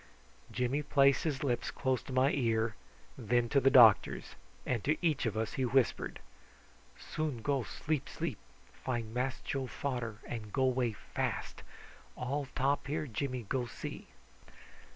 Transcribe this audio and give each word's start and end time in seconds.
Jimmy 0.51 0.81
placed 0.81 1.25
his 1.25 1.43
lips 1.43 1.69
close 1.69 2.01
to 2.01 2.11
my 2.11 2.31
ear, 2.31 2.73
then 3.19 3.49
to 3.49 3.59
the 3.59 3.69
doctor's, 3.69 4.33
and 4.65 4.83
to 4.83 4.97
each 4.99 5.27
of 5.27 5.37
us 5.37 5.53
he 5.53 5.63
whispered: 5.63 6.17
"Soon 6.97 7.43
go 7.43 7.61
sleep 7.61 8.09
sleep. 8.09 8.39
Find 8.83 9.13
Mass 9.13 9.41
Joe 9.41 9.67
fader, 9.67 10.17
and 10.25 10.51
go 10.51 10.63
away 10.63 10.93
fast. 10.93 11.61
All 12.17 12.47
top 12.55 12.87
here 12.87 13.05
Jimmy 13.05 13.43
go 13.47 13.67
see." 13.67 14.07